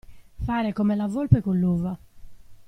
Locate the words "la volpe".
0.95-1.41